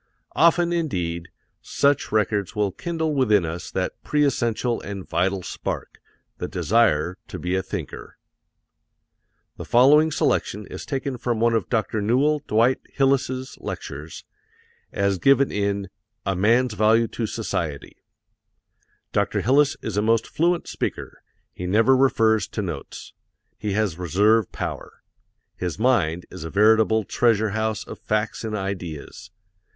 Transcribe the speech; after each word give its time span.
Often, 0.35 0.73
indeed, 0.73 1.29
such 1.61 2.11
records 2.11 2.55
will 2.55 2.71
kindle 2.71 3.13
within 3.13 3.45
us 3.45 3.69
that 3.69 4.01
pre 4.03 4.25
essential 4.25 4.81
and 4.81 5.07
vital 5.07 5.43
spark, 5.43 6.01
the 6.39 6.47
desire 6.47 7.19
to 7.27 7.37
be 7.37 7.53
a 7.55 7.61
thinker. 7.61 8.17
The 9.57 9.63
following 9.63 10.11
selection 10.11 10.65
is 10.65 10.87
taken 10.87 11.19
from 11.19 11.39
one 11.39 11.53
of 11.53 11.69
Dr. 11.69 12.01
Newell 12.01 12.39
Dwight 12.47 12.79
Hillis's 12.91 13.59
lectures, 13.61 14.23
as 14.91 15.19
given 15.19 15.51
in 15.51 15.89
"A 16.25 16.35
Man's 16.35 16.73
Value 16.73 17.07
to 17.09 17.27
Society." 17.27 17.97
Dr. 19.13 19.41
Hillis 19.41 19.77
is 19.83 19.97
a 19.97 20.01
most 20.01 20.25
fluent 20.25 20.67
speaker 20.67 21.21
he 21.53 21.67
never 21.67 21.95
refers 21.95 22.47
to 22.47 22.63
notes. 22.63 23.13
He 23.59 23.73
has 23.73 23.99
reserve 23.99 24.51
power. 24.51 25.03
His 25.57 25.77
mind 25.77 26.25
is 26.31 26.43
a 26.43 26.49
veritable 26.49 27.03
treasure 27.03 27.51
house 27.51 27.83
of 27.85 27.99
facts 27.99 28.43
and 28.43 28.55
ideas. 28.55 29.29